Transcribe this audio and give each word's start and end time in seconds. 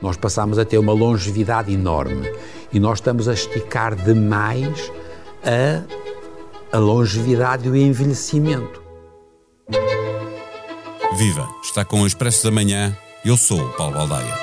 nós 0.00 0.16
passamos 0.16 0.58
a 0.58 0.64
ter 0.64 0.78
uma 0.78 0.92
longevidade 0.92 1.72
enorme 1.72 2.30
e 2.72 2.78
nós 2.78 2.98
estamos 2.98 3.28
a 3.28 3.32
esticar 3.32 3.94
demais 3.94 4.92
a, 5.42 6.76
a 6.76 6.78
longevidade 6.78 7.66
e 7.66 7.70
o 7.70 7.76
envelhecimento. 7.76 8.82
Viva! 11.16 11.48
Está 11.62 11.84
com 11.84 12.02
o 12.02 12.06
Expresso 12.06 12.44
da 12.44 12.50
Manhã. 12.50 12.96
Eu 13.24 13.36
sou 13.36 13.60
o 13.60 13.72
Paulo 13.72 13.94
Baldaia. 13.94 14.34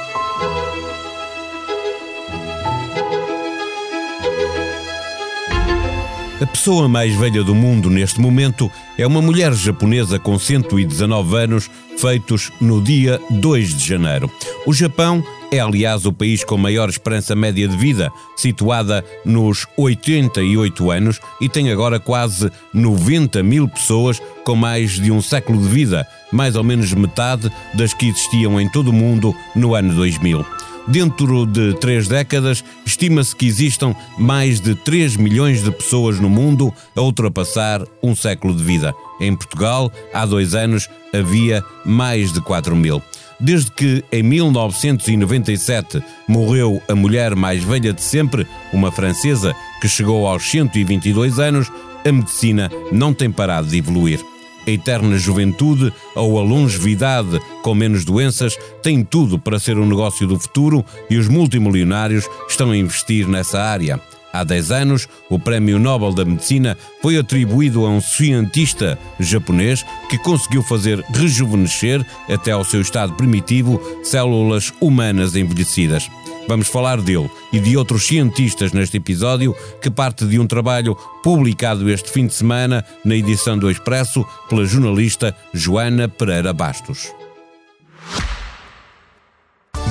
A 6.42 6.48
pessoa 6.48 6.90
mais 6.90 7.16
velha 7.16 7.44
do 7.44 7.56
mundo 7.56 7.90
neste 7.90 8.20
momento 8.20 8.70
é 8.98 9.06
uma 9.06 9.22
mulher 9.22 9.54
japonesa 9.54 10.20
com 10.20 10.38
119 10.38 11.36
anos, 11.38 11.70
feitos 11.98 12.52
no 12.60 12.82
dia 12.82 13.20
2 13.30 13.78
de 13.78 13.88
janeiro. 13.88 14.30
O 14.66 14.74
Japão 14.74 15.24
é, 15.54 15.60
aliás, 15.60 16.04
o 16.08 16.12
país 16.12 16.44
com 16.44 16.58
maior 16.58 16.90
esperança 16.90 17.36
média 17.36 17.68
de 17.68 17.78
vida, 17.78 18.12
situada 18.36 19.06
nos 19.24 19.68
88 19.78 20.90
anos 20.90 21.20
e 21.40 21.48
tem 21.48 21.72
agora 21.72 22.00
quase 22.00 22.52
90 22.74 23.44
mil 23.44 23.68
pessoas 23.68 24.20
com 24.44 24.56
mais 24.56 25.00
de 25.00 25.12
um 25.12 25.22
século 25.22 25.62
de 25.62 25.68
vida, 25.68 26.08
mais 26.32 26.56
ou 26.56 26.64
menos 26.64 26.92
metade 26.94 27.52
das 27.76 27.94
que 27.94 28.08
existiam 28.08 28.60
em 28.60 28.68
todo 28.68 28.88
o 28.88 28.94
mundo 28.94 29.36
no 29.56 29.76
ano 29.76 29.94
2000. 29.94 30.44
Dentro 30.88 31.46
de 31.46 31.74
três 31.76 32.08
décadas, 32.08 32.64
estima-se 32.86 33.36
que 33.36 33.46
existam 33.46 33.96
mais 34.18 34.60
de 34.60 34.76
3 34.76 35.16
milhões 35.16 35.64
de 35.64 35.72
pessoas 35.72 36.20
no 36.20 36.30
mundo 36.30 36.74
a 36.96 37.02
ultrapassar 37.02 37.82
um 38.02 38.14
século 38.14 38.54
de 38.54 38.64
vida. 38.64 38.94
Em 39.20 39.34
Portugal, 39.34 39.92
há 40.14 40.26
dois 40.26 40.54
anos, 40.54 40.90
havia 41.14 41.64
mais 41.86 42.34
de 42.34 42.42
4 42.42 42.76
mil. 42.76 43.02
Desde 43.40 43.72
que, 43.72 44.04
em 44.12 44.24
1997, 44.24 46.04
morreu 46.28 46.82
a 46.88 46.96
mulher 46.96 47.36
mais 47.36 47.64
velha 47.64 47.94
de 47.94 48.02
sempre, 48.02 48.46
uma 48.74 48.92
francesa 48.92 49.56
que 49.82 49.88
chegou 49.88 50.28
aos 50.28 50.44
122 50.44 51.40
anos, 51.40 51.72
a 52.06 52.12
medicina 52.12 52.70
não 52.92 53.14
tem 53.14 53.32
parado 53.32 53.68
de 53.68 53.78
evoluir 53.78 54.33
a 54.66 54.72
eterna 54.72 55.18
juventude 55.18 55.94
ou 56.16 56.40
a 56.40 56.44
longevidade 56.44 57.40
com 57.62 57.74
menos 57.74 58.06
doenças 58.06 58.58
têm 58.82 59.04
tudo 59.04 59.38
para 59.40 59.60
ser 59.60 59.78
o 59.78 59.86
negócio 59.86 60.28
do 60.28 60.40
futuro 60.40 60.86
e 61.10 61.18
os 61.18 61.28
multimilionários 61.28 62.28
estão 62.48 62.72
a 62.72 62.78
investir 62.78 63.28
nessa 63.28 63.62
área. 63.62 64.00
Há 64.34 64.44
10 64.44 64.72
anos, 64.72 65.08
o 65.30 65.38
Prémio 65.38 65.78
Nobel 65.78 66.12
da 66.12 66.26
Medicina 66.26 66.76
foi 67.04 67.18
atribuído 67.18 67.86
a 67.86 67.90
um 67.90 68.02
cientista 68.02 68.98
japonês 69.20 69.86
que 70.10 70.18
conseguiu 70.18 70.64
fazer 70.64 71.06
rejuvenescer, 71.14 72.04
até 72.28 72.52
ao 72.52 72.66
seu 72.66 72.82
estado 72.82 73.14
primitivo, 73.14 73.80
células 74.04 74.74
humanas 74.82 75.36
envelhecidas. 75.36 76.10
Vamos 76.48 76.68
falar 76.68 77.02
dele 77.02 77.30
e 77.52 77.60
de 77.60 77.78
outros 77.78 78.06
cientistas 78.06 78.72
neste 78.72 78.98
episódio, 78.98 79.56
que 79.82 79.90
parte 79.90 80.26
de 80.26 80.40
um 80.40 80.48
trabalho 80.48 80.96
publicado 81.24 81.90
este 81.90 82.12
fim 82.12 82.28
de 82.28 82.34
semana 82.34 82.84
na 83.04 83.16
edição 83.16 83.58
do 83.58 83.72
Expresso 83.72 84.26
pela 84.50 84.66
jornalista 84.66 85.36
Joana 85.54 86.08
Pereira 86.08 86.54
Bastos. 86.54 87.14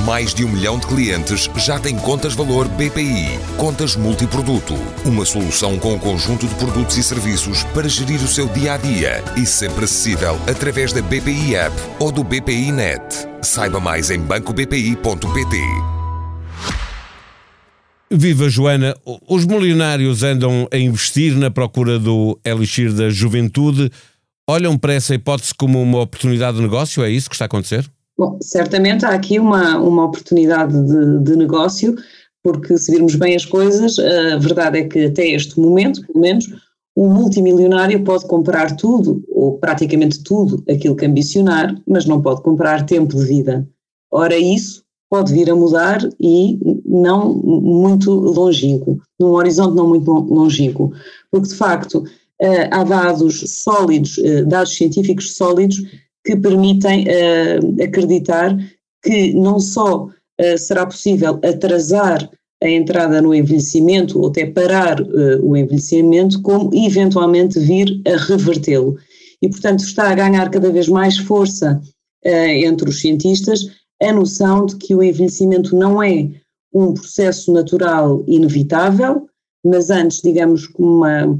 Mais 0.04 0.34
de 0.34 0.44
um 0.44 0.48
milhão 0.48 0.78
de 0.78 0.86
clientes 0.86 1.48
já 1.56 1.78
têm 1.78 1.96
contas 1.96 2.34
valor 2.34 2.66
BPI. 2.68 3.38
Contas 3.56 3.94
multiproduto. 3.94 4.74
Uma 5.04 5.24
solução 5.24 5.78
com 5.78 5.94
um 5.94 5.98
conjunto 5.98 6.46
de 6.46 6.54
produtos 6.56 6.98
e 6.98 7.02
serviços 7.02 7.62
para 7.72 7.88
gerir 7.88 8.20
o 8.20 8.26
seu 8.26 8.48
dia 8.48 8.74
a 8.74 8.76
dia 8.76 9.22
e 9.36 9.46
sempre 9.46 9.84
acessível 9.84 10.38
através 10.46 10.92
da 10.92 11.00
BPI 11.00 11.54
App 11.54 11.76
ou 12.00 12.10
do 12.10 12.24
BPI 12.24 12.72
Net. 12.72 13.02
Saiba 13.42 13.78
mais 13.78 14.10
em 14.10 14.18
bancobpi.pt. 14.18 16.01
Viva 18.14 18.48
Joana, 18.48 18.94
os 19.28 19.46
milionários 19.46 20.22
andam 20.22 20.68
a 20.70 20.76
investir 20.76 21.36
na 21.36 21.50
procura 21.50 21.98
do 21.98 22.38
elixir 22.44 22.92
da 22.92 23.08
juventude. 23.08 23.90
Olham 24.48 24.76
para 24.76 24.92
essa 24.92 25.14
hipótese 25.14 25.54
como 25.54 25.80
uma 25.80 26.00
oportunidade 26.00 26.56
de 26.56 26.62
negócio? 26.62 27.02
É 27.02 27.10
isso 27.10 27.28
que 27.28 27.34
está 27.34 27.44
a 27.44 27.46
acontecer? 27.46 27.88
Bom, 28.18 28.38
certamente 28.42 29.06
há 29.06 29.10
aqui 29.10 29.38
uma, 29.38 29.78
uma 29.78 30.04
oportunidade 30.04 30.72
de, 30.72 31.20
de 31.20 31.36
negócio, 31.36 31.96
porque 32.42 32.76
se 32.76 32.92
virmos 32.92 33.14
bem 33.14 33.34
as 33.34 33.46
coisas, 33.46 33.98
a 33.98 34.36
verdade 34.36 34.78
é 34.78 34.84
que 34.84 35.06
até 35.06 35.28
este 35.28 35.58
momento, 35.58 36.06
pelo 36.06 36.20
menos, 36.20 36.46
um 36.96 37.08
multimilionário 37.08 38.04
pode 38.04 38.26
comprar 38.26 38.76
tudo, 38.76 39.24
ou 39.30 39.58
praticamente 39.58 40.22
tudo, 40.22 40.62
aquilo 40.68 40.96
que 40.96 41.06
ambicionar, 41.06 41.74
mas 41.86 42.04
não 42.04 42.20
pode 42.20 42.42
comprar 42.42 42.84
tempo 42.84 43.16
de 43.16 43.24
vida. 43.24 43.66
Ora, 44.10 44.36
isso 44.36 44.82
pode 45.12 45.32
vir 45.32 45.50
a 45.50 45.54
mudar 45.54 46.00
e 46.20 46.58
não 46.92 47.32
muito 47.32 48.12
longínquo, 48.12 49.00
num 49.18 49.30
horizonte 49.30 49.74
não 49.74 49.88
muito 49.88 50.10
longínquo, 50.10 50.92
porque 51.30 51.48
de 51.48 51.54
facto 51.54 52.04
eh, 52.38 52.68
há 52.70 52.84
dados 52.84 53.40
sólidos, 53.46 54.18
eh, 54.18 54.42
dados 54.42 54.74
científicos 54.74 55.34
sólidos 55.34 55.82
que 56.24 56.36
permitem 56.36 57.04
uh, 57.08 57.82
acreditar 57.82 58.56
que 59.02 59.32
não 59.32 59.58
só 59.58 60.08
será 60.56 60.86
possível 60.86 61.38
atrasar 61.44 62.28
a 62.62 62.68
entrada 62.68 63.20
no 63.20 63.34
envelhecimento 63.34 64.20
ou 64.20 64.28
até 64.28 64.46
parar 64.46 64.98
o 65.42 65.56
envelhecimento, 65.56 66.40
como 66.42 66.70
eventualmente 66.72 67.58
vir 67.58 68.00
a 68.06 68.16
revertê-lo. 68.16 68.96
E, 69.40 69.48
portanto, 69.48 69.80
está 69.80 70.10
a 70.10 70.14
ganhar 70.14 70.48
cada 70.50 70.70
vez 70.70 70.88
mais 70.88 71.18
força 71.18 71.80
entre 72.24 72.88
os 72.88 73.00
cientistas 73.00 73.66
a 74.00 74.12
noção 74.12 74.66
de 74.66 74.76
que 74.76 74.94
o 74.94 75.02
envelhecimento 75.02 75.76
não 75.76 76.02
é 76.02 76.28
um 76.72 76.94
processo 76.94 77.52
natural 77.52 78.24
inevitável, 78.26 79.26
mas 79.64 79.90
antes, 79.90 80.20
digamos, 80.22 80.66
como 80.66 80.96
uma 80.96 81.38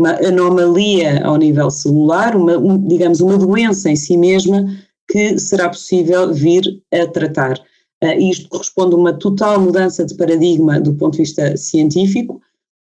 uma 0.00 0.12
anomalia 0.12 1.22
ao 1.22 1.36
nível 1.36 1.70
celular, 1.70 2.34
uma, 2.34 2.56
um, 2.56 2.78
digamos, 2.88 3.20
uma 3.20 3.36
doença 3.36 3.90
em 3.90 3.96
si 3.96 4.16
mesma 4.16 4.64
que 5.10 5.38
será 5.38 5.68
possível 5.68 6.32
vir 6.32 6.62
a 6.90 7.06
tratar. 7.06 7.60
Uh, 8.02 8.18
isto 8.18 8.48
corresponde 8.48 8.94
a 8.94 8.98
uma 8.98 9.12
total 9.12 9.60
mudança 9.60 10.02
de 10.06 10.14
paradigma 10.14 10.80
do 10.80 10.94
ponto 10.94 11.12
de 11.12 11.18
vista 11.18 11.54
científico, 11.54 12.40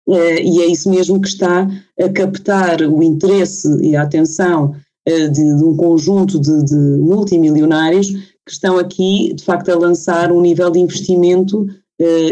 uh, 0.08 0.40
e 0.40 0.62
é 0.62 0.68
isso 0.68 0.92
mesmo 0.92 1.20
que 1.20 1.28
está 1.28 1.68
a 2.00 2.10
captar 2.10 2.84
o 2.84 3.02
interesse 3.02 3.68
e 3.82 3.96
a 3.96 4.04
atenção 4.04 4.76
uh, 5.10 5.32
de, 5.32 5.58
de, 5.58 5.64
um 5.64 5.76
conjunto 5.76 6.40
de, 6.40 6.66
de, 6.66 6.76
multimilionários 6.76 8.12
que 8.12 8.52
estão 8.52 8.78
aqui, 8.78 9.34
de 9.34 9.44
facto, 9.44 9.70
a 9.70 9.76
lançar 9.76 10.32
um 10.32 10.40
nível 10.40 10.70
de 10.70 10.80
investimento 10.80 11.66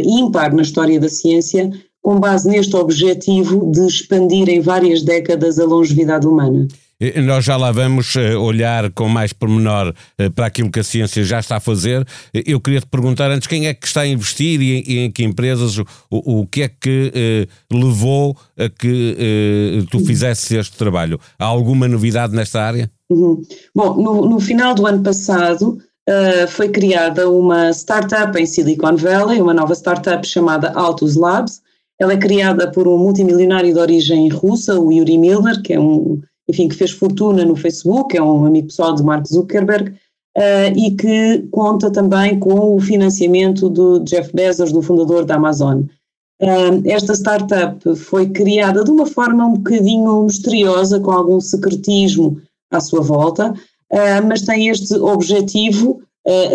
ímpar 0.03 0.53
na 0.53 0.61
história 0.61 0.99
da 0.99 1.09
ciência, 1.09 1.71
com 2.01 2.19
base 2.19 2.47
neste 2.47 2.75
objetivo 2.75 3.71
de 3.71 3.87
expandir 3.87 4.47
em 4.47 4.61
várias 4.61 5.01
décadas 5.01 5.59
a 5.59 5.65
longevidade 5.65 6.27
humana. 6.27 6.67
Nós 7.25 7.43
já 7.43 7.57
lá 7.57 7.73
vamos 7.73 8.15
eh, 8.15 8.37
olhar 8.37 8.89
com 8.91 9.09
mais 9.09 9.33
pormenor 9.33 9.93
eh, 10.17 10.29
para 10.29 10.45
aquilo 10.45 10.71
que 10.71 10.79
a 10.79 10.83
ciência 10.83 11.25
já 11.25 11.39
está 11.39 11.57
a 11.57 11.59
fazer. 11.59 12.07
Eu 12.33 12.61
queria 12.61 12.79
te 12.79 12.87
perguntar 12.87 13.29
antes 13.31 13.47
quem 13.47 13.67
é 13.67 13.73
que 13.73 13.85
está 13.85 14.01
a 14.01 14.07
investir 14.07 14.61
e 14.61 14.99
em, 14.99 15.11
que 15.11 15.23
empresas, 15.23 15.77
o, 15.77 15.85
o 16.09 16.47
que 16.47 16.61
é 16.61 16.69
que 16.69 17.11
eh, 17.13 17.47
levou 17.69 18.37
a 18.57 18.69
que 18.69 19.17
eh, 19.19 19.85
tu 19.91 19.99
fizesses 20.05 20.49
este 20.51 20.77
trabalho? 20.77 21.19
Há 21.37 21.43
alguma 21.43 21.85
novidade 21.85 22.33
nesta 22.33 22.61
área? 22.61 22.89
Uhum. 23.09 23.41
Bom, 23.75 24.01
no, 24.01 24.29
no, 24.29 24.39
final 24.39 24.73
do 24.73 24.87
ano 24.87 25.03
passado 25.03 25.77
uh, 26.09 26.47
foi 26.47 26.69
criada 26.69 27.29
uma 27.29 27.71
startup 27.71 28.37
em 28.39 28.45
Silicon 28.45 28.95
Valley, 28.95 29.41
uma 29.41 29.53
nova 29.53 29.73
startup 29.73 30.25
chamada 30.25 30.71
Altus 30.73 31.15
Labs, 31.15 31.61
ela 31.99 32.13
é 32.13 32.17
criada 32.17 32.69
por 32.71 32.87
um 32.87 32.97
multimilionário 32.97 33.73
de 33.73 33.79
origem 33.79 34.27
russa, 34.29 34.79
o 34.79 34.91
Yuri 34.91 35.17
Milner, 35.17 35.61
que 35.61 35.73
é 35.73 35.79
um, 35.79 36.21
enfim, 36.47 36.67
que 36.67 36.75
fez 36.75 36.91
fortuna 36.91 37.45
no 37.45 37.55
Facebook, 37.55 38.15
é 38.15 38.21
um 38.21 38.45
amigo 38.45 38.67
pessoal 38.67 38.93
de 38.93 39.03
Mark 39.03 39.25
Zuckerberg, 39.25 39.91
uh, 40.37 40.77
e 40.77 40.91
que 40.91 41.47
conta 41.51 41.89
também 41.89 42.37
com 42.37 42.75
o 42.75 42.79
financiamento 42.79 43.69
do 43.69 43.99
Jeff 43.99 44.31
Bezos, 44.33 44.71
do 44.71 44.81
fundador 44.81 45.25
da 45.25 45.35
Amazon. 45.35 45.83
Uh, 46.41 46.83
esta 46.85 47.13
startup 47.13 47.95
foi 47.95 48.29
criada 48.29 48.83
de 48.83 48.91
uma 48.91 49.05
forma 49.05 49.45
um 49.45 49.53
bocadinho 49.53 50.23
misteriosa, 50.23 50.99
com 50.99 51.11
algum 51.11 51.39
secretismo 51.39 52.41
à 52.69 52.81
sua 52.81 53.01
volta, 53.01 53.53
mas 54.27 54.41
tem 54.41 54.69
este 54.69 54.93
objetivo 54.95 56.01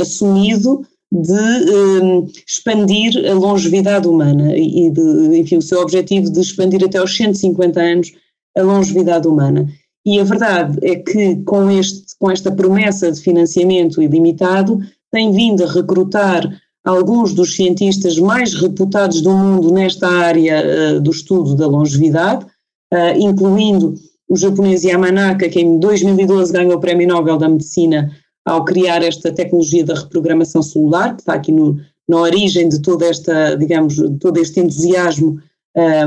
assumido 0.01 0.85
de 1.13 1.73
um, 2.03 2.27
expandir 2.47 3.13
a 3.29 3.35
longevidade 3.35 4.07
humana 4.07 4.57
e 4.57 4.91
de, 4.91 5.39
enfim, 5.41 5.57
o 5.57 5.63
seu 5.63 5.81
objetivo 5.81 6.31
de 6.31 6.41
expandir 6.41 6.85
até 6.85 6.99
aos 6.99 7.17
150 7.17 7.81
anos 7.81 8.13
a 8.57 8.63
longevidade 8.63 9.27
humana. 9.27 9.69
E 10.07 10.21
a 10.21 10.25
verdade 10.25 10.79
é 10.83 10.97
que 10.97 11.37
com, 11.43 11.71
este, 11.71 12.17
com 12.19 12.31
esta 12.31 12.51
promessa 12.53 13.11
de 13.11 13.21
financiamento 13.21 14.01
ilimitado, 14.01 14.81
tem 15.13 15.33
vindo 15.33 15.65
a 15.65 15.73
recrutar 15.73 16.49
alguns 16.85 17.35
dos 17.35 17.57
cientistas 17.57 18.19
mais 18.19 18.55
reputados 18.55 19.21
do 19.21 19.31
mundo 19.31 19.73
nesta 19.73 20.09
área 20.09 20.63
uh, 20.97 21.01
do 21.01 21.11
estudo 21.11 21.55
da 21.55 21.67
longevidade, 21.67 22.47
uh, 22.95 23.19
incluindo 23.19 23.95
o 24.31 24.37
japonês 24.37 24.85
Yamanaka, 24.85 25.49
que 25.49 25.61
em 25.61 25.79
2012 25.81 26.53
ganhou 26.53 26.77
o 26.77 26.81
Prémio 26.81 27.09
Nobel 27.09 27.37
da 27.37 27.49
Medicina 27.49 28.11
ao 28.47 28.65
criar 28.65 29.03
esta 29.03 29.33
tecnologia 29.33 29.85
da 29.85 29.95
reprogramação 29.95 30.63
celular, 30.63 31.17
que 31.17 31.23
está 31.23 31.35
aqui 31.35 31.51
no, 31.51 31.77
na 32.09 32.17
origem 32.17 32.69
de 32.69 32.81
toda 32.81 33.07
esta, 33.07 33.57
digamos, 33.57 33.97
todo 34.21 34.39
este 34.39 34.61
entusiasmo 34.61 35.39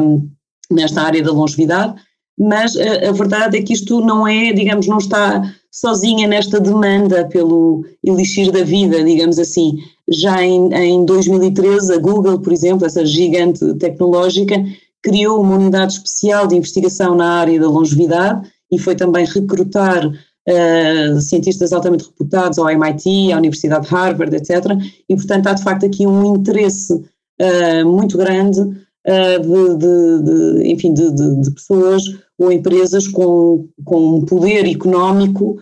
um, 0.01 0.29
nesta 0.71 1.01
área 1.01 1.21
da 1.21 1.31
longevidade, 1.31 1.95
mas 2.39 2.75
a, 2.77 3.09
a, 3.09 3.11
verdade 3.11 3.57
é 3.57 3.61
que 3.61 3.73
isto 3.73 3.99
não 3.99 4.25
é, 4.25 4.53
digamos, 4.53 4.87
não 4.87 4.97
está 4.97 5.53
sozinha 5.69 6.27
nesta 6.27 6.59
demanda 6.59 7.25
pelo 7.25 7.85
elixir 8.03 8.51
da 8.51 8.63
vida, 8.63 9.03
digamos 9.03 9.37
assim. 9.37 9.77
Já 10.09 10.43
em, 10.43 10.73
em 10.73 11.05
2013, 11.05 11.93
a 11.93 11.97
Google, 11.97 12.39
por 12.39 12.51
exemplo, 12.51 12.85
essa 12.85 13.05
gigante 13.05 13.73
tecnológica, 13.75 14.55
criou 15.03 15.41
uma 15.41 15.55
unidade 15.55 15.94
especial 15.94 16.47
de 16.47 16.55
investigação 16.55 17.13
na 17.13 17.39
área 17.41 17.59
da 17.59 17.67
longevidade 17.67 18.50
e 18.71 18.79
foi 18.79 18.95
também 18.95 19.25
recrutar 19.25 20.07
uh, 20.07 21.21
cientistas 21.21 21.73
altamente 21.73 22.05
reputados 22.05 22.57
ao 22.57 22.69
MIT, 22.69 23.33
à 23.33 23.38
Universidade 23.38 23.85
de 23.85 23.94
Harvard, 23.94 24.35
etc. 24.35 24.65
E, 25.07 25.15
portanto, 25.15 25.47
há 25.47 25.53
de 25.53 25.63
facto 25.63 25.85
aqui 25.85 26.07
um 26.07 26.35
interesse 26.35 26.94
uh, 26.94 27.85
muito 27.85 28.17
grande 28.17 28.61
uh, 28.61 29.39
de, 29.41 29.77
de, 29.77 30.23
de, 30.63 30.71
enfim, 30.71 30.94
de, 30.94 31.11
de, 31.11 31.51
pessoas 31.51 32.03
ou 32.39 32.51
empresas 32.51 33.07
com, 33.07 33.67
com 33.83 34.17
um 34.17 34.25
poder 34.25 34.65
económico 34.65 35.61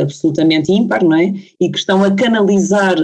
absolutamente 0.00 0.72
ímpar, 0.72 1.04
não 1.04 1.14
é? 1.14 1.34
E 1.60 1.70
que 1.70 1.76
estão 1.76 2.02
a 2.02 2.10
canalizar 2.14 2.96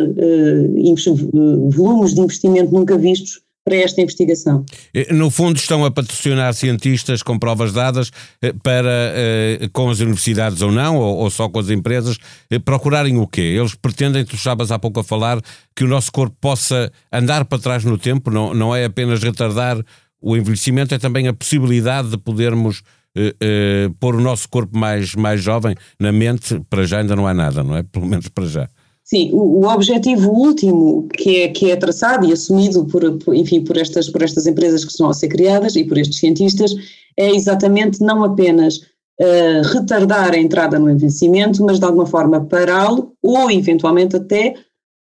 volumes 1.69 2.15
de 2.15 2.23
investimento 2.23 2.73
nunca 2.73 2.97
vistos 2.97 3.43
para 3.65 3.77
esta 3.77 4.01
investigação. 4.01 4.65
Eh, 4.95 5.13
no 5.13 5.31
fundo, 5.31 5.57
estão 5.57 5.85
a 5.85 5.91
patrocinar 5.91 6.53
cientistas 6.55 7.23
com 7.23 7.39
provas 7.39 7.73
dadas 7.73 8.11
eh, 8.43 8.53
para, 8.63 9.13
eh, 9.15 9.69
com 9.73 9.91
as 9.91 10.01
universidades 10.01 10.63
ou 10.63 10.73
não, 10.73 10.97
ou, 10.97 11.31
só 11.31 11.49
com 11.49 11.59
as 11.59 11.71
empresas, 11.71 12.17
procurarem 12.65 13.19
o 13.19 13.27
quê? 13.27 13.43
Eles 13.43 13.75
pretendem, 13.75 14.25
tu 14.25 14.35
estavas 14.35 14.71
há 14.71 14.79
pouco 14.79 15.01
a 15.01 15.05
falar, 15.05 15.41
que 15.77 15.85
o 15.85 15.89
nosso 15.89 16.11
corpo 16.11 16.37
possa 16.41 16.91
andar 17.13 17.45
para 17.45 17.59
trás 17.59 17.85
no 17.85 17.99
tempo, 17.99 18.31
não, 18.31 18.55
não 18.55 18.75
é 18.75 18.85
apenas 18.85 19.23
retardar 19.23 19.79
o 20.21 20.37
envelhecimento, 20.37 20.95
é 20.95 20.99
também 20.99 21.29
a 21.29 21.33
possibilidade 21.33 22.11
de 22.11 22.19
podermos 22.19 22.83
pôr 23.99 24.15
o 24.15 24.21
nosso 24.21 24.49
corpo 24.49 24.79
mais, 24.79 25.17
mais 25.17 25.43
jovem 25.43 25.75
na 25.99 26.13
mente, 26.13 26.61
para 26.71 26.87
já 26.87 27.01
ainda 27.01 27.17
não 27.17 27.27
há 27.27 27.35
nada, 27.35 27.63
não 27.63 27.77
é? 27.77 27.83
Pelo 27.83 28.07
menos 28.07 28.29
para 28.29 28.47
já. 28.47 28.69
Sim, 29.05 29.31
o, 29.33 29.61
o, 29.61 29.67
objetivo 29.67 30.31
último 30.31 31.09
que 31.09 31.43
é, 31.43 31.49
que 31.49 31.71
é 31.71 31.77
traçado 31.77 32.27
e 32.27 32.33
assumido 32.33 32.85
por, 32.87 33.19
por, 33.19 33.35
enfim, 33.35 33.65
por 33.65 33.77
estas, 33.77 34.09
por 34.09 34.23
estas 34.23 34.47
empresas 34.47 34.85
que 34.85 34.91
estão 34.93 35.09
a 35.09 35.15
ser 35.15 35.29
criadas 35.29 35.75
e 35.75 35.85
por 35.85 35.99
estes 35.99 36.19
cientistas 36.19 36.73
é 37.17 37.35
exatamente 37.35 38.01
não 38.01 38.23
apenas 38.23 38.77
uh, 38.77 39.63
retardar 39.73 40.33
a 40.33 40.39
entrada 40.39 40.79
no 40.79 40.89
envelhecimento, 40.89 41.65
mas 41.65 41.81
de 41.81 41.85
alguma 41.85 42.07
forma 42.07 42.45
pará-lo 42.45 43.13
ou 43.23 43.51
eventualmente 43.51 44.17
até 44.17 44.55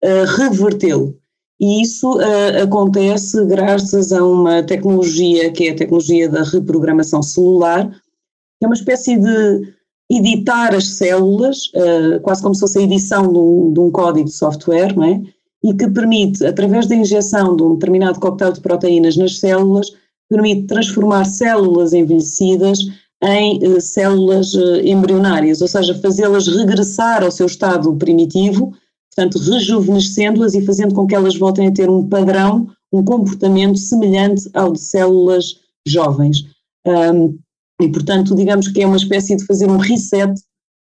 uh, 0.05 0.25
revertê-lo. 0.37 1.19
E 1.59 1.83
isso 1.83 2.19
uh, 2.19 2.63
acontece 2.63 3.45
graças 3.47 4.13
a 4.13 4.25
uma 4.25 4.63
tecnologia 4.63 5.51
que 5.51 5.69
é 5.69 5.71
a 5.73 5.77
tecnologia 5.77 6.29
da 6.29 6.43
reprogramação 6.43 7.23
celular, 7.23 7.89
que 7.91 8.65
é 8.65 8.67
uma 8.67 8.75
espécie 8.75 9.17
de 9.17 9.76
editar 10.11 10.75
as 10.75 10.85
células, 10.91 11.67
uh, 11.75 12.21
quase 12.23 12.43
como 12.43 12.55
se 12.55 12.61
fosse 12.61 12.79
a 12.79 12.83
edição 12.83 13.33
de 13.33 13.39
um, 13.39 13.73
de 13.73 13.81
um, 13.81 13.91
código 13.91 14.27
de 14.27 14.35
software, 14.35 14.95
não 14.95 15.05
é? 15.05 15.21
E 15.65 15.75
que 15.75 15.89
permite, 15.89 16.45
através 16.47 16.87
da 16.87 16.95
injeção 16.95 17.57
de 17.57 17.63
um 17.63 17.75
determinado 17.75 18.21
coquetel 18.21 18.53
de 18.53 18.61
proteínas 18.61 19.17
nas 19.17 19.39
células, 19.39 19.91
permite 20.29 20.67
transformar 20.67 21.25
células 21.25 21.93
envelhecidas 21.93 22.79
em 23.23 23.67
uh, 23.67 23.81
células 23.81 24.55
uh, 24.55 24.81
embrionárias, 24.85 25.61
ou 25.61 25.69
seja, 25.69 25.95
fazê-las 26.01 26.47
regressar 26.47 27.25
ao 27.25 27.31
seu 27.31 27.47
estado 27.47 27.95
primitivo, 27.97 28.73
portanto, 29.15 29.39
rejuvenescendo-as 29.39 30.55
e 30.55 30.65
fazendo 30.65 30.95
com 30.95 31.07
que 31.07 31.15
elas 31.15 31.37
voltem 31.37 31.67
a 31.67 31.73
ter 31.73 31.91
um 31.91 32.07
padrão, 32.09 32.69
um 32.93 33.03
comportamento 33.05 33.79
semelhante 33.79 34.49
ao 34.55 34.73
de 34.73 34.81
células 34.81 35.57
jovens. 35.87 36.45
Um, 36.87 37.39
e, 37.81 37.89
portanto, 37.89 38.35
digamos 38.35 38.69
que 38.69 38.83
é 38.83 38.87
uma 38.87 38.97
espécie 38.97 39.37
de 39.37 39.45
fazer 39.45 39.69
um 39.69 39.77
reset 39.77 40.33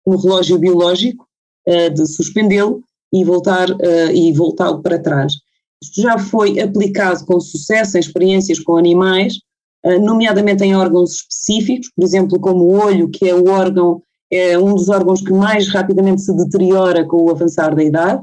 no 0.06 0.16
relógio 0.16 0.58
biológico, 0.58 1.26
uh, 1.68 1.90
de 1.90 2.06
suspendê-lo 2.06 2.82
e 3.12 3.24
voltar 3.24 3.70
uh, 3.70 4.10
e 4.12 4.32
voltá-lo 4.32 4.82
para 4.82 4.98
trás. 4.98 5.34
Isto 5.82 6.02
já 6.02 6.18
foi 6.18 6.60
aplicado 6.60 7.24
com 7.26 7.40
sucesso 7.40 7.96
em 7.96 8.00
experiências 8.00 8.58
com 8.58 8.76
animais, 8.76 9.38
uh, 9.84 10.00
nomeadamente 10.00 10.64
em 10.64 10.76
órgãos 10.76 11.14
específicos, 11.14 11.90
por 11.94 12.04
exemplo, 12.04 12.38
como 12.38 12.64
o 12.64 12.80
olho, 12.80 13.08
que 13.08 13.28
é 13.28 13.34
o 13.34 13.48
órgão, 13.48 14.02
é 14.30 14.58
um 14.58 14.74
dos 14.74 14.88
órgãos 14.88 15.20
que 15.20 15.32
mais 15.32 15.68
rapidamente 15.68 16.22
se 16.22 16.34
deteriora 16.36 17.04
com 17.04 17.22
o 17.22 17.30
avançar 17.30 17.74
da 17.74 17.82
idade, 17.82 18.22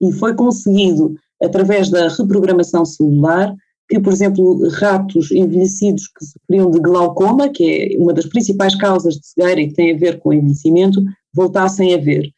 e 0.00 0.12
foi 0.12 0.34
conseguido, 0.34 1.14
através 1.42 1.90
da 1.90 2.08
reprogramação 2.08 2.84
celular, 2.84 3.54
que, 3.88 3.98
por 3.98 4.12
exemplo, 4.12 4.68
ratos 4.70 5.30
envelhecidos 5.30 6.08
que 6.08 6.24
sofriam 6.24 6.70
de 6.70 6.78
glaucoma, 6.78 7.48
que 7.48 7.64
é 7.64 7.98
uma 7.98 8.12
das 8.12 8.26
principais 8.26 8.74
causas 8.74 9.14
de 9.14 9.26
cegueira 9.26 9.60
e 9.60 9.68
que 9.68 9.74
tem 9.74 9.94
a 9.94 9.98
ver 9.98 10.18
com 10.18 10.28
o 10.28 10.32
envelhecimento, 10.34 11.02
voltassem 11.34 11.94
a 11.94 11.98
ver. 11.98 12.30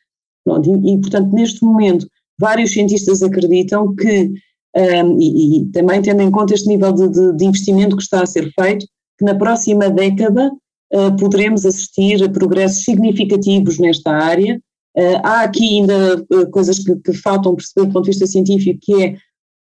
E, 0.47 0.95
e, 0.95 1.01
portanto, 1.01 1.33
neste 1.33 1.65
momento, 1.65 2.07
vários 2.39 2.73
cientistas 2.73 3.23
acreditam 3.23 3.95
que, 3.95 4.33
um, 4.77 5.21
e, 5.21 5.59
e, 5.59 5.67
também 5.73 6.01
tendo 6.01 6.23
em 6.23 6.31
conta 6.31 6.55
este 6.55 6.69
nível 6.69 6.93
de, 6.93 7.09
de, 7.09 7.37
de, 7.37 7.45
investimento 7.45 7.97
que 7.97 8.03
está 8.03 8.23
a 8.23 8.27
ser 8.27 8.51
feito, 8.53 8.87
que 9.19 9.25
na 9.25 9.35
próxima 9.35 9.91
década 9.91 10.51
uh, 10.95 11.17
poderemos 11.19 11.67
assistir 11.67 12.23
a 12.23 12.29
progressos 12.29 12.85
significativos 12.85 13.79
nesta 13.79 14.13
área. 14.13 14.61
Uh, 14.97 15.21
há 15.23 15.43
aqui 15.43 15.81
ainda 15.81 16.25
uh, 16.33 16.51
coisas 16.51 16.79
que, 16.79 16.95
que 16.97 17.13
faltam 17.13 17.55
perceber 17.55 17.87
do 17.87 17.93
ponto 17.93 18.05
de 18.05 18.11
vista 18.11 18.27
científico, 18.27 18.81
que 18.83 19.03
é 19.03 19.17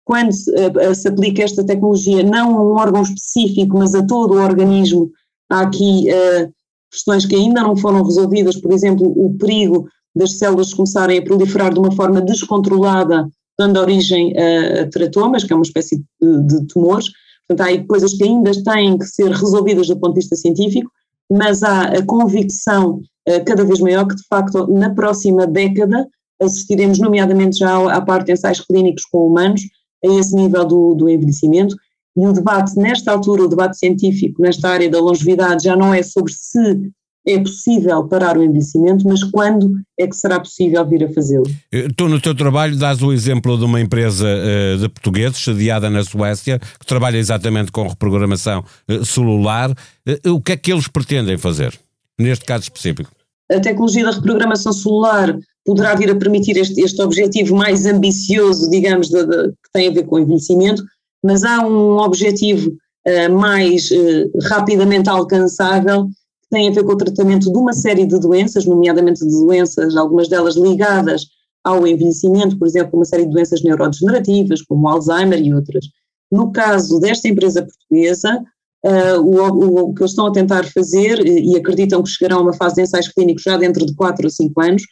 quando 0.09 0.33
se, 0.33 0.51
uh, 0.51 0.95
se 0.95 1.07
aplica 1.07 1.43
esta 1.43 1.63
tecnologia 1.63 2.23
não 2.23 2.57
a 2.57 2.63
um 2.63 2.73
órgão 2.81 3.03
específico, 3.03 3.77
mas 3.77 3.95
a 3.95 4.03
todo 4.07 4.33
o 4.33 4.43
organismo, 4.43 5.11
há 5.51 5.61
aqui 5.61 6.07
uh, 6.09 6.51
questões 6.91 7.27
que 7.27 7.37
ainda 7.37 7.63
não 7.63 7.77
foram 7.77 8.03
resolvidas, 8.03 8.59
por 8.59 8.73
exemplo, 8.73 9.07
o 9.07 9.37
perigo 9.37 9.87
das 10.17 10.39
células 10.39 10.73
começarem 10.73 11.19
a 11.19 11.23
proliferar 11.23 11.75
de 11.75 11.79
uma 11.79 11.93
forma 11.93 12.23
descontrolada, 12.23 13.29
dando 13.59 13.79
origem 13.79 14.33
a, 14.35 14.81
a 14.81 14.87
teratomas, 14.89 15.45
que 15.45 15.53
é 15.53 15.57
uma 15.57 15.63
espécie 15.63 16.03
de, 16.19 16.43
de 16.47 16.67
tumores. 16.69 17.11
Portanto, 17.47 17.67
há 17.67 17.71
aí 17.71 17.87
coisas 17.87 18.15
que 18.15 18.25
ainda 18.25 18.51
têm 18.65 18.97
que 18.97 19.05
ser 19.05 19.31
resolvidas 19.31 19.89
do 19.89 20.01
ponto 20.01 20.15
de 20.15 20.21
vista 20.21 20.37
científico, 20.37 20.91
mas 21.31 21.63
há 21.63 21.83
a 21.83 22.03
convicção 22.03 23.03
uh, 23.29 23.45
cada 23.45 23.63
vez 23.63 23.79
maior 23.79 24.09
que, 24.09 24.17
de 24.17 24.27
facto, 24.27 24.67
na 24.73 24.89
próxima 24.89 25.47
década 25.47 26.09
assistiremos, 26.41 26.99
nomeadamente 26.99 27.59
já 27.59 27.93
à 27.93 28.01
parte 28.01 28.29
de 28.29 28.33
ensaios 28.33 28.61
clínicos 28.63 29.05
com 29.05 29.27
humanos, 29.27 29.61
a 30.05 30.09
esse 30.19 30.35
nível 30.35 30.65
do, 30.65 30.95
do 30.95 31.09
envelhecimento. 31.09 31.77
E 32.17 32.27
o 32.27 32.33
debate, 32.33 32.77
nesta 32.77 33.13
altura, 33.13 33.45
o 33.45 33.49
debate 33.49 33.79
científico 33.79 34.43
nesta 34.43 34.69
área 34.69 34.91
da 34.91 35.01
longevidade 35.01 35.65
já 35.65 35.77
não 35.77 35.95
é 35.95 36.03
sobre 36.03 36.33
se 36.33 36.91
é 37.27 37.39
possível 37.39 38.05
parar 38.09 38.39
o 38.39 38.43
envelhecimento, 38.43 39.07
mas 39.07 39.23
quando 39.23 39.79
é 39.99 40.07
que 40.07 40.17
será 40.17 40.41
possível 40.41 40.85
vir 40.87 41.05
a 41.05 41.13
fazê-lo? 41.13 41.45
Eh, 41.71 41.89
tu, 41.95 42.09
no 42.09 42.21
teu 42.21 42.35
trabalho, 42.35 42.77
dás 42.77 43.03
o 43.03 43.13
exemplo 43.13 43.59
de 43.59 43.65
uma 43.65 43.81
empresa 43.81 44.27
uh, 44.27 44.79
de 44.79 44.89
portugueses, 44.89 45.45
sediada 45.45 45.91
na 45.91 46.03
Suécia, 46.03 46.59
que 46.59 46.87
trabalha 46.87 47.19
exatamente 47.19 47.71
com 47.71 47.87
reprogramação 47.87 48.65
uh, 48.89 49.05
celular. 49.05 49.71
Uh, 49.71 50.33
o 50.33 50.41
que 50.41 50.53
é 50.53 50.57
que 50.57 50.73
eles 50.73 50.89
pretendem 50.89 51.37
fazer, 51.37 51.79
neste 52.19 52.47
caso 52.47 52.63
específico? 52.63 53.11
A 53.53 53.61
tecnologia 53.61 54.05
da 54.05 54.11
reprogramação 54.11 54.73
celular 54.73 55.37
poderá 55.69 55.95
vir 55.95 56.11
a 56.11 56.17
permitir 56.17 56.57
este, 56.57 56.81
este 56.81 57.03
objetivo 57.03 57.55
mais 57.55 57.85
ambicioso, 57.85 58.71
digamos, 58.71 59.11
de, 59.11 59.23
de, 59.23 59.49
que 59.49 59.71
tem 59.71 59.89
a 59.89 59.93
ver 59.93 60.05
com 60.05 60.17
o 60.17 60.19
envelhecimento, 60.19 60.83
mas 61.23 61.45
há 61.45 61.61
um 61.61 61.99
objetivo 61.99 62.71
uh, 62.71 63.39
mais 63.39 63.91
uh, 63.91 64.31
rapidamente 64.45 65.11
alcançável 65.11 66.07
que 66.07 66.49
tem 66.51 66.71
a 66.71 66.73
ver 66.73 66.83
com 66.85 66.93
o 66.93 66.97
tratamento 66.97 67.53
de 67.53 67.59
uma 67.59 67.75
série 67.75 68.07
de 68.07 68.19
doenças, 68.19 68.65
nomeadamente 68.65 69.21
de 69.23 69.31
doenças, 69.31 69.95
algumas 69.95 70.27
delas 70.27 70.57
ligadas 70.57 71.27
ao 71.63 71.87
envelhecimento, 71.87 72.59
por 72.59 72.67
exemplo, 72.67 72.99
uma 72.99 73.05
série 73.05 73.27
de 73.27 73.33
doenças 73.33 73.63
neurodegenerativas, 73.63 74.63
como 74.63 74.89
Alzheimer 74.89 75.39
e 75.39 75.53
outras. 75.53 75.85
No 76.33 76.51
caso 76.51 76.99
desta 76.99 77.29
empresa 77.29 77.61
portuguesa, 77.63 78.43
uh, 78.87 79.21
o, 79.21 79.91
o, 79.91 79.95
que 79.95 80.01
eles 80.01 80.13
estão 80.13 80.29
a 80.29 80.33
tentar 80.33 80.65
fazer, 80.65 81.27
e 81.27 81.59
acreditam 81.59 82.03
que 82.03 82.09
chegarão 82.09 82.39
a 82.39 82.43
uma 82.43 82.55
fase 82.55 82.77
de 82.77 82.83
ensaios 82.83 83.09
clínicos 83.09 83.43
já 83.43 83.59
dentro 83.59 83.85
de 83.85 83.95
4 83.95 84.25
ou 84.25 84.31
5 84.31 84.63
anos, 84.63 84.83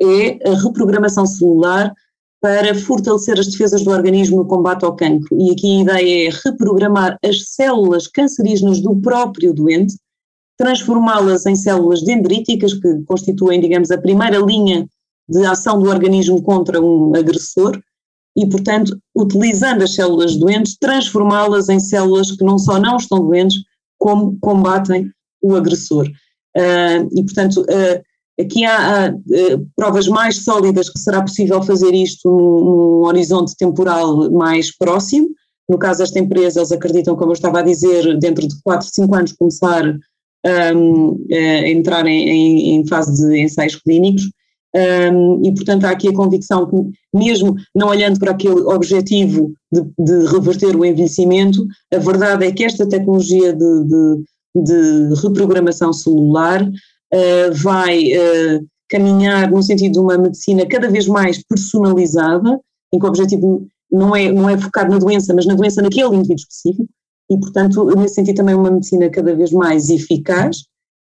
é 0.00 0.48
a 0.48 0.54
reprogramação 0.54 1.26
celular 1.26 1.92
para 2.40 2.74
fortalecer 2.74 3.38
as 3.38 3.46
defesas 3.46 3.84
do 3.84 3.90
organismo 3.90 4.38
no 4.38 4.46
combate 4.46 4.84
ao 4.84 4.96
cancro. 4.96 5.28
E 5.38 5.52
aqui 5.52 5.78
a 5.78 5.82
ideia 5.82 6.28
é 6.28 6.30
reprogramar 6.44 7.16
as 7.24 7.50
células 7.50 8.08
cancerígenas 8.08 8.80
do 8.80 8.96
próprio 8.96 9.54
doente, 9.54 9.94
transformá-las 10.58 11.46
em 11.46 11.54
células 11.54 12.02
dendríticas, 12.02 12.74
que 12.74 13.02
constituem, 13.06 13.60
digamos, 13.60 13.92
a 13.92 13.98
primeira 13.98 14.38
linha 14.38 14.88
de 15.28 15.46
ação 15.46 15.80
do 15.80 15.88
organismo 15.88 16.42
contra 16.42 16.82
um 16.82 17.14
agressor, 17.14 17.80
e, 18.36 18.48
portanto, 18.48 18.98
utilizando 19.14 19.82
as 19.82 19.94
células 19.94 20.36
doentes, 20.36 20.76
transformá-las 20.78 21.68
em 21.68 21.78
células 21.78 22.32
que 22.32 22.44
não 22.44 22.58
só 22.58 22.80
não 22.80 22.96
estão 22.96 23.20
doentes, 23.20 23.62
como 23.98 24.36
combatem 24.40 25.10
o 25.40 25.54
agressor. 25.54 26.08
Uh, 26.56 27.08
e, 27.16 27.24
portanto, 27.24 27.60
uh, 27.60 28.02
Aqui 28.40 28.64
há, 28.64 29.06
há 29.06 29.10
uh, 29.10 29.66
provas 29.76 30.08
mais 30.08 30.38
sólidas 30.38 30.88
que 30.88 30.98
será 30.98 31.20
possível 31.20 31.62
fazer 31.62 31.94
isto 31.94 32.28
num, 32.28 33.06
horizonte 33.06 33.54
temporal 33.56 34.30
mais 34.30 34.74
próximo. 34.76 35.28
No 35.68 35.78
caso 35.78 36.00
desta 36.00 36.18
empresa, 36.18 36.60
eles 36.60 36.72
acreditam, 36.72 37.14
como 37.14 37.30
eu 37.30 37.34
estava 37.34 37.60
a 37.60 37.62
dizer, 37.62 38.18
dentro 38.18 38.46
de 38.46 38.54
4, 38.62 38.88
5 38.90 39.14
anos 39.14 39.32
começar 39.32 39.84
um, 40.74 41.24
a 41.30 41.68
entrar 41.68 42.06
em, 42.06 42.28
em, 42.28 42.74
em, 42.74 42.86
fase 42.86 43.14
de 43.14 43.40
ensaios 43.40 43.76
clínicos. 43.76 44.30
Um, 44.74 45.42
e, 45.44 45.54
portanto, 45.54 45.84
há 45.84 45.90
aqui 45.90 46.08
a 46.08 46.14
convicção 46.14 46.66
que, 46.66 46.76
mesmo 47.14 47.54
não 47.74 47.88
olhando 47.88 48.18
para 48.18 48.32
aquele 48.32 48.60
objetivo 48.62 49.52
de, 49.70 49.82
de 49.98 50.26
reverter 50.26 50.74
o 50.74 50.84
envelhecimento, 50.84 51.66
a 51.92 51.98
verdade 51.98 52.46
é 52.46 52.52
que 52.52 52.64
esta 52.64 52.88
tecnologia 52.88 53.52
de, 53.52 53.84
de, 53.84 54.24
de 54.64 55.14
reprogramação 55.20 55.92
celular 55.92 56.66
uh, 57.14 57.54
vai 57.54 58.12
uh, 58.12 58.66
caminhar 58.88 59.50
no 59.50 59.62
sentido 59.62 59.92
de 59.92 59.98
uma 59.98 60.18
medicina 60.18 60.66
cada 60.66 60.88
vez 60.88 61.06
mais 61.06 61.42
personalizada, 61.42 62.60
em 62.92 62.98
que 62.98 63.04
o 63.04 63.08
objetivo 63.08 63.66
não 63.90 64.14
é, 64.14 64.30
não 64.32 64.48
é 64.48 64.56
focado 64.58 64.90
na 64.90 64.98
doença, 64.98 65.34
mas 65.34 65.46
na 65.46 65.54
doença 65.54 65.82
naquele 65.82 66.08
indivíduo 66.08 66.36
específico, 66.36 66.88
e, 67.30 67.38
portanto, 67.38 67.84
nesse 67.96 68.16
sentido, 68.16 68.36
também 68.36 68.54
uma 68.54 68.70
medicina 68.70 69.08
cada 69.08 69.34
vez 69.34 69.52
mais 69.52 69.88
eficaz 69.88 70.64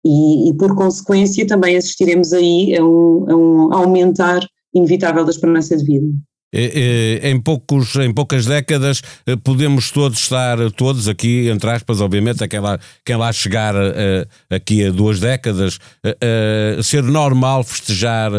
e, 0.04 0.50
e 0.50 0.54
por 0.54 0.74
consequência, 0.74 1.46
também 1.46 1.76
assistiremos 1.76 2.32
aí 2.32 2.76
a 2.76 2.84
um, 2.84 3.30
a 3.30 3.36
um 3.36 3.74
aumentar 3.74 4.40
inevitável 4.74 5.24
da 5.24 5.30
esperança 5.30 5.76
de 5.76 5.84
vida. 5.84 6.08
Em, 6.52 7.40
poucos, 7.40 7.94
em 7.96 8.12
poucas 8.12 8.44
décadas 8.44 9.00
eh, 9.24 9.36
podemos 9.36 9.92
todos 9.92 10.18
estar, 10.18 10.58
todos 10.72 11.06
aqui, 11.06 11.48
entre 11.48 11.70
aspas, 11.70 12.00
obviamente, 12.00 12.46
quem 12.48 12.58
lá, 12.58 12.78
quem 13.04 13.16
lá 13.16 13.32
chegar 13.32 13.74
eh, 13.76 14.26
aqui 14.50 14.84
a 14.84 14.90
duas 14.90 15.20
décadas, 15.20 15.78
eh, 16.04 16.78
ser 16.82 17.04
normal 17.04 17.62
festejar 17.62 18.32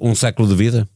um 0.00 0.14
século 0.14 0.48
de 0.48 0.54
vida? 0.54 0.88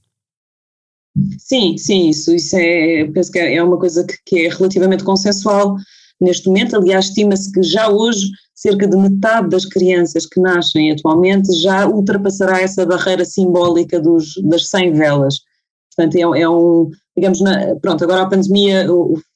Sim, 1.39 1.77
sim, 1.77 2.09
isso, 2.09 2.35
isso 2.35 2.57
é, 2.57 3.05
penso 3.13 3.31
que 3.31 3.39
é 3.39 3.63
uma 3.63 3.79
coisa 3.79 4.05
que, 4.05 4.17
que 4.25 4.47
é 4.47 4.49
relativamente 4.49 5.05
consensual 5.05 5.77
neste 6.21 6.47
momento. 6.47 6.77
Aliás, 6.77 7.07
estima-se 7.07 7.53
que 7.53 7.63
já 7.63 7.89
hoje 7.89 8.31
cerca 8.55 8.87
de 8.87 8.97
metade 8.97 9.51
das 9.51 9.65
crianças 9.65 10.25
que 10.25 10.41
nascem 10.41 10.93
atualmente 10.93 11.53
já 11.61 11.87
ultrapassará 11.87 12.61
essa 12.61 12.87
barreira 12.87 13.25
simbólica 13.25 14.01
dos, 14.01 14.35
das 14.45 14.69
100 14.69 14.93
velas. 14.93 15.41
Portanto, 15.95 16.17
é, 16.17 16.41
é 16.41 16.49
um, 16.49 16.91
digamos, 17.17 17.41
na, 17.41 17.77
pronto, 17.77 18.03
agora 18.05 18.23
a 18.23 18.29
pandemia 18.29 18.87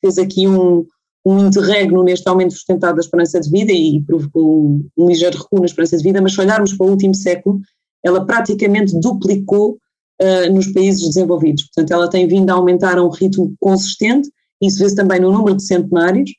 fez 0.00 0.18
aqui 0.18 0.48
um, 0.48 0.86
um 1.26 1.46
interregno 1.46 2.04
neste 2.04 2.28
aumento 2.28 2.52
sustentado 2.52 2.94
da 2.94 3.00
esperança 3.00 3.40
de 3.40 3.50
vida 3.50 3.72
e 3.72 4.00
provocou 4.06 4.64
um, 4.64 4.88
um 4.96 5.08
ligeiro 5.08 5.36
recuo 5.36 5.58
na 5.58 5.66
esperança 5.66 5.96
de 5.96 6.02
vida, 6.04 6.22
mas 6.22 6.34
se 6.34 6.40
olharmos 6.40 6.72
para 6.72 6.86
o 6.86 6.90
último 6.90 7.14
século, 7.14 7.60
ela 8.04 8.24
praticamente 8.24 8.98
duplicou 9.00 9.76
uh, 10.22 10.52
nos 10.54 10.68
países 10.68 11.06
desenvolvidos. 11.06 11.64
Portanto, 11.64 11.90
ela 11.90 12.08
tem 12.08 12.28
vindo 12.28 12.48
a 12.50 12.54
aumentar 12.54 12.96
a 12.96 13.04
um 13.04 13.10
ritmo 13.10 13.54
consistente, 13.58 14.30
isso 14.62 14.78
vê-se 14.78 14.94
também 14.94 15.20
no 15.20 15.32
número 15.32 15.56
de 15.56 15.64
centenários. 15.64 16.30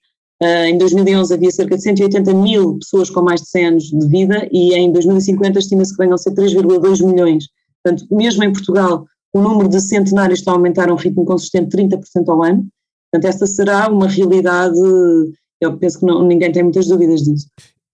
Uh, 0.41 0.69
em 0.69 0.77
2011 0.77 1.33
havia 1.33 1.51
cerca 1.51 1.75
de 1.75 1.83
180 1.83 2.33
mil 2.33 2.77
pessoas 2.79 3.09
com 3.09 3.21
mais 3.21 3.41
de 3.41 3.49
100 3.49 3.65
anos 3.65 3.83
de 3.85 4.07
vida 4.07 4.47
e 4.51 4.73
em 4.73 4.91
2050 4.91 5.59
estima-se 5.59 5.91
que 5.91 5.97
venham 5.97 6.13
a 6.13 6.17
ser 6.17 6.31
3,2 6.31 7.05
milhões. 7.05 7.45
Portanto, 7.83 8.07
mesmo 8.09 8.43
em 8.43 8.53
Portugal, 8.53 9.05
o 9.33 9.41
número 9.41 9.69
de 9.69 9.79
centenários 9.79 10.39
está 10.39 10.51
a 10.51 10.55
aumentar 10.55 10.89
a 10.89 10.93
um 10.93 10.97
ritmo 10.97 11.25
consistente 11.25 11.75
de 11.75 11.83
30% 11.83 12.27
ao 12.27 12.43
ano. 12.43 12.67
Portanto, 13.11 13.29
esta 13.29 13.45
será 13.45 13.89
uma 13.89 14.07
realidade, 14.07 14.79
eu 15.61 15.77
penso 15.77 15.99
que 15.99 16.05
não, 16.05 16.23
ninguém 16.23 16.51
tem 16.51 16.63
muitas 16.63 16.87
dúvidas 16.87 17.21
disso. 17.21 17.47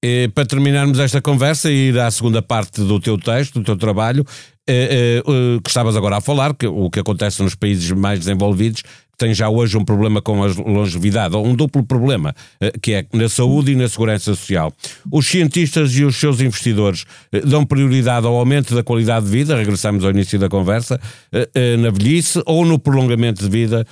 E, 0.06 0.28
para 0.36 0.46
terminarmos 0.46 1.00
esta 1.00 1.22
conversa 1.22 1.72
e 1.72 1.88
ir 1.88 1.98
à 1.98 2.12
segunda 2.12 2.42
parte 2.42 2.82
do 2.82 3.00
teu 3.00 3.18
texto, 3.18 3.60
do 3.60 3.64
teu 3.64 3.78
trabalho, 3.78 4.26
eh, 4.68 5.24
eh, 5.26 5.60
que 5.64 5.70
estavas 5.70 5.96
agora 5.96 6.18
a 6.18 6.22
falar, 6.22 6.54
que 6.54 6.68
o 6.68 6.90
que 6.90 7.00
acontece 7.00 7.42
nos 7.42 7.56
países 7.56 7.90
mais 7.92 8.20
desenvolvidos, 8.20 8.82
que 8.82 9.18
têm 9.18 9.34
já 9.34 9.48
hoje 9.48 9.78
um 9.78 9.86
problema 9.86 10.22
com 10.22 10.44
a 10.44 10.48
longevidade, 10.48 11.36
ou 11.36 11.46
um 11.46 11.56
duplo 11.56 11.84
problema, 11.84 12.36
eh, 12.60 12.74
que 12.82 12.94
é 12.94 13.06
na 13.14 13.30
saúde 13.30 13.72
e 13.72 13.76
na 13.76 13.88
segurança 13.88 14.36
social. 14.36 14.74
Os 15.10 15.26
cientistas 15.26 15.96
e 15.96 16.04
os 16.04 16.18
seus 16.18 16.42
investidores 16.42 17.06
eh, 17.32 17.40
dão 17.40 17.66
prioridade 17.66 18.28
ao 18.28 18.36
aumento 18.36 18.76
da 18.76 18.84
qualidade 18.84 19.26
de 19.26 19.32
vida, 19.32 19.56
regressamos 19.56 20.04
ao 20.04 20.12
início 20.12 20.38
da 20.38 20.50
conversa, 20.50 21.00
eh, 21.32 21.78
na 21.78 21.92
velhice 21.92 22.42
ou 22.46 22.66
no 22.66 22.78
prolongamento 22.78 23.42
de 23.42 23.50
vida, 23.50 23.88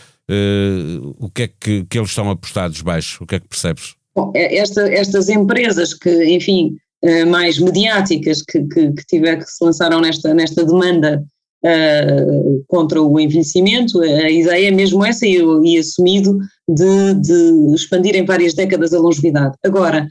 o 1.17 1.29
que 1.29 1.43
é 1.43 1.47
que, 1.47 1.83
que 1.89 1.97
eles 1.97 2.09
estão 2.09 2.29
apostados 2.29 2.81
baixo? 2.81 3.21
O 3.21 3.27
que 3.27 3.35
é 3.35 3.39
que 3.39 3.49
percebes? 3.49 4.00
Bom, 4.15 4.31
é, 4.35 4.57
esta, 4.57 4.81
estas 4.91 5.29
empresas 5.29 5.93
que, 5.93 6.35
enfim, 6.35 6.75
eh, 7.03 7.25
mais 7.25 7.57
mediáticas 7.57 8.43
que, 8.43 8.63
que, 8.67 8.91
que, 8.91 9.05
tiver, 9.07 9.37
que 9.37 9.49
se 9.49 9.63
lançaram 9.63 9.99
nesta, 9.99 10.35
nesta 10.35 10.63
demanda 10.63 11.23
uh, 11.65 12.63
contra 12.67 13.01
o 13.01 13.19
envelhecimento, 13.19 13.99
a 14.01 14.29
ideia 14.29 14.67
é 14.67 14.71
mesmo 14.71 15.03
essa 15.03 15.25
e, 15.25 15.41
e 15.63 15.79
assumido 15.79 16.37
de, 16.69 17.13
de 17.15 17.73
expandir 17.73 18.15
em 18.15 18.23
várias 18.23 18.53
décadas 18.53 18.93
a 18.93 18.99
longevidade. 18.99 19.55
Agora, 19.63 20.07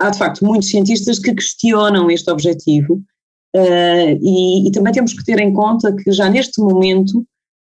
há 0.00 0.10
de 0.10 0.18
facto 0.18 0.44
muitos 0.44 0.68
cientistas 0.68 1.20
que 1.20 1.32
questionam 1.32 2.10
este 2.10 2.28
objetivo 2.28 2.94
uh, 3.54 4.18
e, 4.20 4.66
e, 4.66 4.72
também 4.72 4.92
temos 4.92 5.12
que 5.12 5.24
ter 5.24 5.38
em 5.38 5.52
conta 5.52 5.94
que 5.94 6.10
já 6.10 6.28
neste 6.28 6.60
momento, 6.60 7.24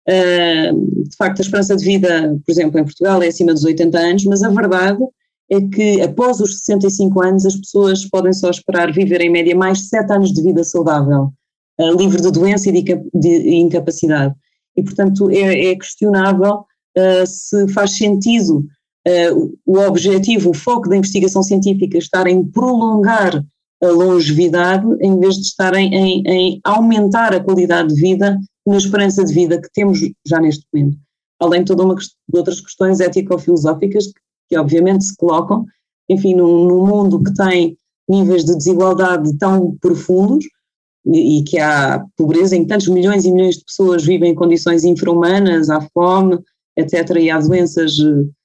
de 0.05 1.17
facto, 1.17 1.39
a 1.39 1.41
esperança 1.41 1.75
de 1.75 1.85
vida, 1.85 2.37
por 2.45 2.51
exemplo, 2.51 2.79
em 2.79 2.83
Portugal 2.83 3.21
é 3.21 3.27
acima 3.27 3.53
dos 3.53 3.63
80 3.63 3.97
anos, 3.97 4.23
mas 4.25 4.41
a 4.41 4.49
verdade 4.49 4.99
é 5.49 5.61
que 5.61 6.01
após 6.01 6.39
os 6.39 6.59
65 6.59 7.21
anos 7.23 7.45
as 7.45 7.55
pessoas 7.55 8.05
podem 8.05 8.33
só 8.33 8.49
esperar 8.49 8.91
viver 8.91 9.21
em 9.21 9.29
média 9.29 9.55
mais 9.55 9.87
7 9.87 10.11
anos 10.11 10.33
de 10.33 10.41
vida 10.41 10.63
saudável, 10.63 11.31
uh, 11.79 11.97
livre 11.97 12.21
de 12.21 12.31
doença 12.31 12.69
e 12.69 12.71
de, 12.71 13.09
de 13.13 13.55
incapacidade. 13.55 14.35
E, 14.75 14.83
portanto, 14.83 15.29
é, 15.29 15.71
é 15.71 15.75
questionável 15.75 16.65
uh, 16.97 17.25
se 17.25 17.67
faz 17.69 17.97
sentido 17.97 18.65
uh, 19.07 19.57
o 19.65 19.79
objetivo, 19.79 20.51
o 20.51 20.53
foco 20.53 20.89
da 20.89 20.97
investigação 20.97 21.41
científica 21.41 21.97
estar 21.97 22.27
em 22.27 22.43
prolongar 22.43 23.43
a 23.81 23.87
longevidade 23.87 24.85
em 25.01 25.19
vez 25.19 25.35
de 25.35 25.43
estar 25.43 25.73
em, 25.75 26.23
em, 26.25 26.59
aumentar 26.63 27.33
a 27.33 27.39
qualidade 27.39 27.93
de 27.93 28.01
vida 28.01 28.37
na 28.65 28.77
esperança 28.77 29.23
de 29.23 29.33
vida 29.33 29.61
que 29.61 29.69
temos 29.71 29.99
já 30.25 30.39
neste 30.39 30.65
momento. 30.73 30.97
Além 31.39 31.61
de 31.61 31.67
toda 31.67 31.83
uma 31.83 31.95
outras 32.33 32.59
questões 32.59 32.99
ético-filosóficas 32.99 34.07
que 34.07 34.19
que 34.47 34.57
obviamente 34.57 35.05
se 35.05 35.15
colocam, 35.15 35.65
enfim, 36.09 36.35
num, 36.35 36.65
num 36.65 36.85
mundo 36.85 37.21
que 37.21 37.33
tem 37.33 37.77
níveis 38.09 38.45
de 38.45 38.55
desigualdade 38.55 39.37
tão 39.37 39.75
profundos 39.81 40.45
e, 41.05 41.43
que 41.43 41.57
há 41.57 42.03
pobreza 42.17 42.55
em 42.55 42.65
tantos 42.65 42.87
milhões 42.87 43.25
e 43.25 43.31
milhões 43.31 43.57
de 43.57 43.65
pessoas 43.65 44.05
vivem 44.05 44.31
em 44.31 44.35
condições 44.35 44.83
infra-humanas, 44.83 45.69
há 45.69 45.81
fome, 45.93 46.39
etc., 46.75 47.15
e 47.17 47.29
há 47.29 47.39
doenças, 47.39 47.93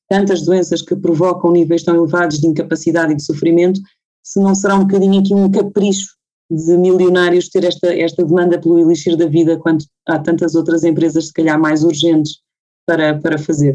tantas 0.09 0.43
doenças 0.43 0.83
que 0.83 0.97
provocam 0.97 1.53
níveis 1.53 1.83
tão 1.83 1.97
elevados 1.97 2.39
de 2.39 2.47
incapacidade 2.47 3.13
e 3.13 3.17
de 3.17 3.25
sofrimento, 3.25 3.81
se 4.23 4.41
não 4.41 4.55
será 4.55 4.77
um 4.77 4.85
bocadinho 4.85 5.21
aqui 5.21 5.35
um 5.35 5.51
capricho 5.51 6.15
de 6.51 6.77
milionários 6.77 7.49
ter 7.49 7.65
esta, 7.65 7.95
esta 7.95 8.25
demanda 8.25 8.61
pelo 8.61 8.79
elixir 8.79 9.17
da 9.17 9.27
vida, 9.27 9.59
quando 9.59 9.85
há 10.07 10.19
tantas 10.19 10.55
outras 10.55 10.85
empresas, 10.85 11.29
se 11.29 11.33
calhar, 11.33 11.59
mais 11.59 11.83
urgentes 11.83 12.41
para, 12.87 13.19
para 13.19 13.39
fazer. 13.39 13.75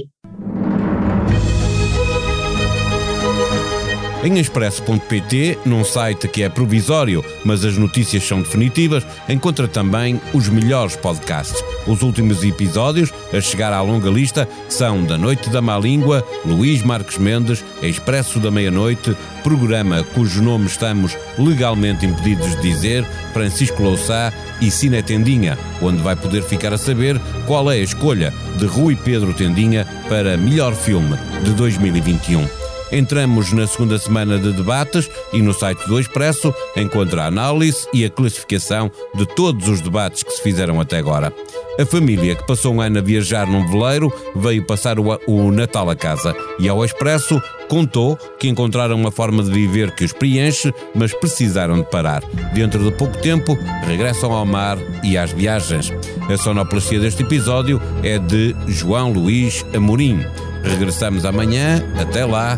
Em 4.28 4.40
expresso.pt, 4.40 5.60
num 5.64 5.86
site 5.86 6.28
que 6.28 6.44
é 6.44 6.50
provisório, 6.50 7.24
mas 7.46 7.64
as 7.64 7.78
notícias 7.78 8.28
são 8.28 8.42
definitivas, 8.42 9.08
encontra 9.30 9.70
também 9.70 10.20
os 10.34 10.50
melhores 10.50 10.98
podcasts. 10.98 11.64
Os 11.88 12.02
últimos 12.02 12.44
episódios, 12.44 13.14
a 13.32 13.40
chegar 13.40 13.72
à 13.72 13.80
longa 13.80 14.10
lista, 14.10 14.46
são 14.68 15.02
Da 15.06 15.18
Noite 15.18 15.50
da 15.50 15.62
Má 15.62 15.80
Língua, 15.80 16.28
Luís 16.46 16.84
Marques 16.84 17.18
Mendes, 17.18 17.64
Expresso 17.82 18.38
da 18.38 18.52
Meia-Noite, 18.52 19.16
programa 19.46 20.04
cujo 20.14 20.44
nome 20.44 20.66
estamos 20.66 21.16
legalmente 21.40 22.06
impedidos 22.06 22.54
de 22.58 22.62
dizer, 22.64 23.06
Francisco 23.32 23.82
Louçá 23.82 24.34
e 24.60 24.70
Cine 24.70 25.02
Tendinha, 25.02 25.58
onde 25.82 26.04
vai 26.04 26.18
poder 26.18 26.44
ficar 26.44 26.74
a 26.74 26.78
saber 26.78 27.18
qual 27.46 27.72
é 27.72 27.76
a 27.76 27.82
escolha 27.82 28.34
de 28.58 28.66
Rui 28.66 28.98
Pedro 28.98 29.34
Tendinha 29.34 29.88
para 30.10 30.36
melhor 30.36 30.76
filme 30.76 31.16
de 31.46 31.52
2021. 31.54 32.67
Entramos 32.92 33.52
na 33.52 33.68
segunda 33.68 33.98
semana 33.98 34.38
de 34.38 34.54
debates 34.54 35.10
e 35.34 35.42
no 35.42 35.54
site 35.54 35.86
do 35.88 36.00
Expresso 36.00 36.54
encontra 36.76 37.24
a 37.24 37.28
análise 37.28 37.88
e 37.94 38.06
a 38.06 38.10
classificação 38.10 38.90
de 39.14 39.26
todos 39.26 39.68
os 39.68 39.82
debates 39.82 40.24
que 40.24 40.32
se 40.32 40.42
fizeram 40.42 40.80
até 40.80 40.98
agora. 40.98 41.34
A 41.80 41.86
família 41.86 42.34
que 42.34 42.48
passou 42.48 42.74
um 42.74 42.82
ano 42.82 43.00
a 43.00 43.02
viajar 43.02 43.46
num 43.46 43.68
veleiro 43.68 44.12
veio 44.36 44.66
passar 44.66 44.98
o, 45.00 45.52
Natal 45.52 45.90
a 45.90 45.96
casa 45.96 46.36
e 46.60 46.68
ao 46.68 46.84
Expresso 46.84 47.42
contou 47.68 48.18
que 48.40 48.48
encontraram 48.48 48.96
uma 48.96 49.12
forma 49.12 49.44
de 49.44 49.52
viver 49.52 49.92
que 49.92 50.06
os 50.06 50.14
preenche, 50.14 50.74
mas 50.96 51.14
precisaram 51.14 51.76
de 51.76 51.90
parar. 51.90 52.24
Dentro 52.54 52.84
de 52.84 52.92
pouco 52.92 53.18
tempo, 53.18 53.58
regressam 53.86 54.32
ao 54.32 54.46
mar 54.46 54.78
e 55.04 55.18
às 55.18 55.32
viagens. 55.32 55.92
A 56.32 56.38
sonoplastia 56.38 57.00
deste 57.00 57.24
episódio 57.24 57.82
é 58.02 58.18
de 58.18 58.56
João 58.68 59.12
Luís 59.12 59.66
Amorim. 59.76 60.26
Regressamos 60.64 61.26
amanhã. 61.26 61.84
Até 62.00 62.26
lá, 62.26 62.58